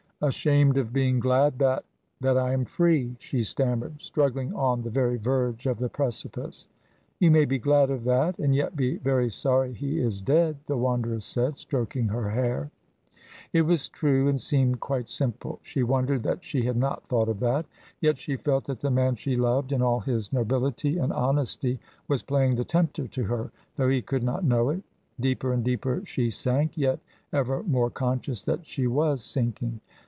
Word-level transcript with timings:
"Ashamed 0.23 0.77
of 0.77 0.93
being 0.93 1.19
glad 1.19 1.57
that 1.57 1.83
that 2.19 2.37
I 2.37 2.53
am 2.53 2.63
free," 2.63 3.15
she 3.17 3.41
stammered, 3.41 3.99
struggling 4.03 4.53
on 4.53 4.83
the 4.83 4.91
very 4.91 5.17
verge 5.17 5.65
of 5.65 5.79
the 5.79 5.89
precipice. 5.89 6.67
"You 7.19 7.31
may 7.31 7.45
be 7.45 7.57
glad 7.57 7.89
of 7.89 8.03
that, 8.03 8.37
and 8.37 8.53
yet 8.53 8.75
be 8.75 8.97
very 8.97 9.31
sorry 9.31 9.73
he 9.73 9.97
is 9.99 10.21
dead," 10.21 10.57
the 10.67 10.77
Wanderer 10.77 11.21
said, 11.21 11.57
stroking 11.57 12.09
her 12.09 12.29
hair. 12.29 12.69
It 13.51 13.63
was 13.63 13.89
true, 13.89 14.27
and 14.27 14.39
seemed 14.39 14.79
quite 14.79 15.09
simple. 15.09 15.57
She 15.63 15.81
wondered 15.81 16.21
that 16.21 16.43
she 16.43 16.61
had 16.65 16.77
not 16.77 17.07
thought 17.07 17.27
of 17.27 17.39
that. 17.39 17.65
Yet 17.99 18.19
she 18.19 18.35
felt 18.37 18.65
that 18.65 18.81
the 18.81 18.91
man 18.91 19.15
she 19.15 19.35
loved, 19.35 19.71
in 19.71 19.81
all 19.81 20.01
his 20.01 20.31
nobility 20.31 20.99
and 20.99 21.11
honesty, 21.11 21.79
was 22.07 22.21
playing 22.21 22.53
the 22.57 22.63
tempter 22.63 23.07
to 23.07 23.23
her, 23.23 23.51
though 23.75 23.89
he 23.89 24.03
could 24.03 24.21
not 24.21 24.43
know 24.45 24.69
it. 24.69 24.83
Deeper 25.19 25.51
and 25.51 25.63
deeper 25.63 26.03
she 26.05 26.29
sank, 26.29 26.77
yet 26.77 26.99
ever 27.33 27.63
more 27.63 27.89
conscious 27.89 28.43
that 28.43 28.67
she 28.67 28.85
was 28.85 29.23
sinking. 29.23 29.81